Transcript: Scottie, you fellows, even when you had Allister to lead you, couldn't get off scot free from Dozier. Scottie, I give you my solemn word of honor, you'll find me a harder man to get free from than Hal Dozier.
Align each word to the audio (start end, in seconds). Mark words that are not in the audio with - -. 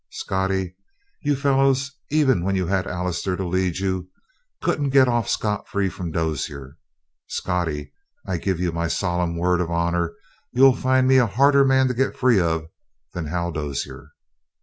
Scottie, 0.09 0.75
you 1.21 1.35
fellows, 1.35 1.91
even 2.09 2.43
when 2.43 2.55
you 2.55 2.65
had 2.65 2.87
Allister 2.87 3.37
to 3.37 3.45
lead 3.45 3.77
you, 3.77 4.09
couldn't 4.59 4.89
get 4.89 5.07
off 5.07 5.29
scot 5.29 5.67
free 5.67 5.89
from 5.89 6.09
Dozier. 6.11 6.79
Scottie, 7.27 7.93
I 8.25 8.37
give 8.37 8.59
you 8.59 8.71
my 8.71 8.87
solemn 8.87 9.37
word 9.37 9.61
of 9.61 9.69
honor, 9.69 10.15
you'll 10.51 10.75
find 10.75 11.07
me 11.07 11.17
a 11.17 11.27
harder 11.27 11.63
man 11.63 11.87
to 11.87 11.93
get 11.93 12.17
free 12.17 12.39
from 12.39 12.69
than 13.13 13.27
Hal 13.27 13.51
Dozier. 13.51 14.09